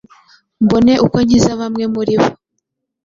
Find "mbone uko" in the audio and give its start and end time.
0.63-1.17